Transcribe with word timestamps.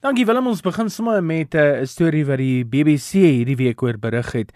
Dankie 0.00 0.24
Willem, 0.24 0.46
ons 0.48 0.62
begin 0.64 0.88
sommer 0.88 1.18
met 1.20 1.52
eh, 1.54 1.60
'n 1.60 1.82
uh, 1.82 1.86
storie 1.86 2.24
wat 2.24 2.40
die 2.40 2.64
BBC 2.64 3.20
hierdie 3.20 3.56
week 3.56 3.82
oor 3.82 3.98
berig 4.00 4.32
het 4.32 4.52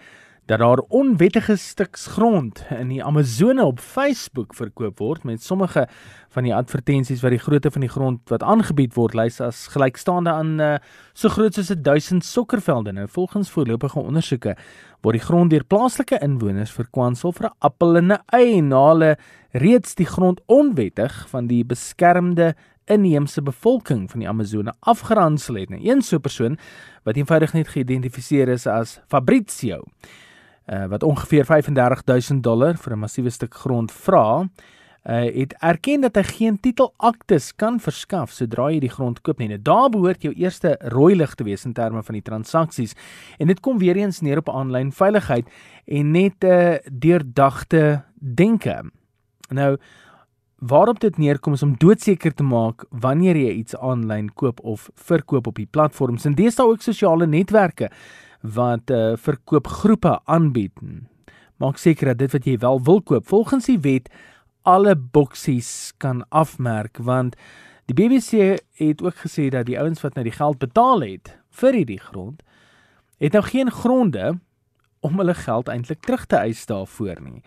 dat 0.47 0.59
daar 0.59 0.81
onwettige 0.89 1.57
stuks 1.57 2.07
grond 2.07 2.65
in 2.71 2.89
die 2.89 3.05
Amazone 3.05 3.65
op 3.65 3.81
Facebook 3.81 4.55
verkoop 4.55 4.99
word 4.99 5.25
met 5.25 5.43
sommige 5.43 5.87
van 6.29 6.45
die 6.45 6.55
advertensies 6.55 7.21
wat 7.21 7.31
die 7.31 7.41
grootte 7.41 7.71
van 7.71 7.81
die 7.81 7.91
grond 7.93 8.21
wat 8.29 8.43
aangebied 8.43 8.95
word 8.95 9.15
lys 9.15 9.41
as 9.41 9.67
gelykstaande 9.73 10.31
aan 10.31 10.61
uh, 10.61 10.75
so 11.13 11.29
groot 11.29 11.55
soos 11.55 11.73
1000 11.77 12.25
sokkervelde. 12.25 12.93
Nou 12.93 13.09
volgens 13.09 13.51
voorlopige 13.51 13.99
ondersoeke 13.99 14.57
word 15.03 15.21
die 15.21 15.27
grond 15.27 15.51
deur 15.51 15.65
plaaslike 15.65 16.21
inwoners 16.25 16.73
verkwansel 16.73 17.33
vir 17.33 17.49
'n 17.49 17.57
appel 17.59 17.97
en 17.97 18.13
'n 18.13 18.23
ei 18.33 18.61
na 18.61 18.89
hulle 18.89 19.17
reeds 19.53 19.95
die 19.95 20.07
grond 20.07 20.41
onwettig 20.47 21.29
van 21.29 21.47
die 21.47 21.65
beskermde 21.65 22.55
inheemse 22.85 23.43
bevolking 23.43 24.11
van 24.11 24.21
die 24.21 24.29
Amazone 24.29 24.75
afgeransel 24.81 25.55
het. 25.55 25.69
Nou, 25.69 25.81
een 25.83 26.03
so 26.03 26.17
'n 26.17 26.21
persoon 26.21 26.59
wat 27.03 27.17
eenvoudig 27.17 27.53
net 27.53 27.69
geïdentifiseer 27.69 28.49
is 28.49 28.67
as 28.67 29.01
Fabrizio, 29.09 29.83
uh, 30.67 30.87
wat 30.87 31.03
ongeveer 31.03 31.45
35000 31.45 32.43
dollar 32.43 32.77
vir 32.77 32.93
'n 32.93 32.99
massiewe 32.99 33.31
stuk 33.31 33.55
grond 33.55 33.93
vra, 33.93 34.49
uh, 35.05 35.35
het 35.35 35.55
erken 35.61 36.01
dat 36.01 36.15
hy 36.15 36.23
geen 36.23 36.61
titelaktes 36.61 37.53
kan 37.57 37.81
verskaf 37.81 38.33
sodra 38.33 38.71
jy 38.73 38.81
die 38.81 38.93
grond 38.93 39.21
koop 39.21 39.39
nie. 39.39 39.49
Nou, 39.49 39.63
daar 39.63 39.91
behoort 39.91 40.23
jou 40.23 40.33
eerste 40.35 40.77
rooi 40.81 41.15
lig 41.17 41.35
te 41.35 41.45
wees 41.45 41.65
in 41.65 41.73
terme 41.73 42.03
van 42.03 42.15
die 42.15 42.23
transaksies. 42.23 42.95
En 43.39 43.47
dit 43.47 43.61
kom 43.61 43.79
weer 43.79 43.97
eens 43.97 44.21
neer 44.21 44.39
op 44.39 44.49
aanlyn 44.49 44.93
veiligheid 44.93 45.49
en 45.87 46.11
net 46.11 46.45
'n 46.45 46.47
uh, 46.47 46.77
deurdagte 46.91 48.03
denke. 48.19 48.91
Nou 49.49 49.77
Waarop 50.67 51.01
dit 51.01 51.17
neerkom 51.19 51.53
is 51.53 51.63
om 51.63 51.75
doodseker 51.77 52.33
te 52.35 52.45
maak 52.47 52.87
wanneer 52.89 53.37
jy 53.37 53.51
iets 53.59 53.77
aanlyn 53.77 54.31
koop 54.33 54.63
of 54.65 54.87
verkoop 54.95 55.51
op 55.51 55.59
die 55.61 55.69
platforms 55.69 56.25
en 56.25 56.37
deesdae 56.39 56.71
ook 56.71 56.85
sosiale 56.85 57.27
netwerke 57.29 57.91
wat 58.57 58.91
uh, 58.91 59.13
verkoopgroepe 59.21 60.15
aanbied. 60.25 60.73
Maak 61.61 61.77
seker 61.83 62.15
dat 62.15 62.23
dit 62.23 62.33
wat 62.33 62.49
jy 62.49 62.57
wel 62.63 62.81
wil 62.87 63.03
koop 63.03 63.29
volgens 63.29 63.69
die 63.69 63.81
wet 63.85 64.09
alle 64.65 64.95
boksies 64.97 65.93
kan 66.01 66.25
afmerk 66.29 66.97
want 66.97 67.37
die 67.85 67.97
BBC 67.99 68.57
het 68.81 69.05
ook 69.05 69.21
gesê 69.27 69.51
dat 69.53 69.69
die 69.69 69.77
ouens 69.81 70.01
wat 70.01 70.17
nou 70.17 70.25
die 70.25 70.39
geld 70.39 70.63
betaal 70.65 71.05
het 71.05 71.35
vir 71.61 71.81
hierdie 71.83 72.01
grond 72.01 72.41
het 73.21 73.37
nou 73.37 73.45
geen 73.45 73.69
gronde 73.71 74.39
om 75.05 75.21
hulle 75.21 75.37
geld 75.37 75.69
eintlik 75.69 76.01
terug 76.01 76.25
te 76.27 76.41
eis 76.41 76.65
daarvoor 76.67 77.21
nie. 77.21 77.45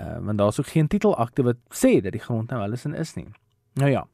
Uh, 0.00 0.16
want 0.24 0.38
daar's 0.38 0.60
ook 0.60 0.72
geen 0.72 0.88
titelakte 0.88 1.42
wat 1.42 1.56
sê 1.68 2.00
dat 2.00 2.12
die 2.12 2.20
grond 2.20 2.50
nou 2.50 2.62
alles 2.62 2.84
in 2.84 2.94
is 2.94 3.14
nie. 3.14 3.28
Nou 3.74 3.90
ja. 3.90 4.06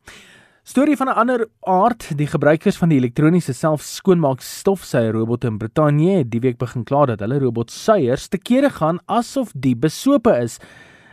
Storie 0.68 0.96
van 0.96 1.06
'n 1.06 1.14
ander 1.14 1.48
aard, 1.60 2.18
die 2.18 2.26
gebruikers 2.26 2.76
van 2.76 2.88
die 2.88 2.98
elektroniese 2.98 3.52
selfskoonmaak 3.52 4.40
stofsuier 4.40 5.12
robot 5.12 5.44
in 5.44 5.58
Brittanje 5.58 6.16
het 6.18 6.30
die 6.30 6.40
week 6.40 6.58
begin 6.58 6.84
kla 6.84 7.06
dat 7.06 7.20
hulle 7.20 7.38
robot 7.38 7.70
suiers 7.70 8.28
te 8.28 8.38
kere 8.38 8.70
gaan 8.70 8.98
asof 9.06 9.52
die 9.54 9.76
besope 9.76 10.36
is. 10.42 10.58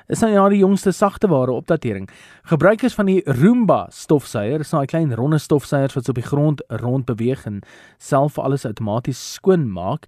Is 0.07 0.21
nou 0.21 0.31
ja 0.31 0.49
die 0.49 0.59
jongste 0.59 0.91
sagteware 0.91 1.51
opdatering. 1.51 2.09
Gebruikers 2.43 2.93
van 2.93 3.05
die 3.05 3.21
Roomba 3.25 3.87
stofsuier, 3.89 4.59
is 4.59 4.69
daai 4.69 4.85
klein 4.85 5.15
ronde 5.15 5.39
stofsuiers 5.41 5.95
wat 5.97 6.09
op 6.09 6.15
die 6.15 6.27
grond 6.27 6.61
rond 6.69 7.05
beweeg 7.05 7.45
en 7.45 7.63
self 7.97 8.37
alles 8.39 8.65
outomaties 8.65 9.33
skoon 9.33 9.71
maak, 9.71 10.05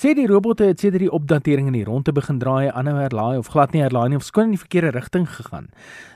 Sê 0.00 0.14
die 0.14 0.28
robotte 0.30 0.64
het 0.64 0.80
sedert 0.80 1.02
die 1.02 1.10
opdatering 1.12 1.66
in 1.68 1.74
die 1.74 1.84
rondte 1.84 2.12
begin 2.14 2.38
draai, 2.40 2.70
aanhou 2.70 2.94
herlaai 2.96 3.40
of 3.40 3.50
glad 3.52 3.74
nie 3.74 3.82
herlaai 3.82 4.08
nie 4.08 4.20
of 4.20 4.24
skoon 4.24 4.48
in 4.48 4.54
die 4.54 4.62
verkeerde 4.62 4.94
rigting 4.94 5.26
gegaan. 5.28 5.66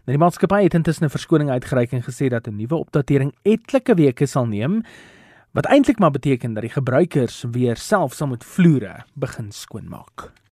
Nou 0.06 0.14
die 0.14 0.20
maatskappy 0.22 0.62
het 0.62 0.76
intussen 0.78 1.04
'n 1.04 1.12
verskoning 1.12 1.50
uitgereik 1.50 1.92
en 1.92 2.06
gesê 2.06 2.30
dat 2.30 2.46
'n 2.48 2.56
nuwe 2.56 2.76
opdatering 2.76 3.34
etlike 3.42 3.94
weke 3.94 4.26
sal 4.26 4.46
neem 4.46 4.84
wat 5.52 5.66
eintlik 5.66 5.98
maar 5.98 6.10
beteken 6.10 6.54
dat 6.54 6.62
die 6.62 6.72
gebruikers 6.72 7.44
weer 7.50 7.76
self 7.76 8.14
sal 8.14 8.28
moet 8.28 8.44
vloere 8.44 9.04
begin 9.14 9.52
skoonmaak. 9.52 10.43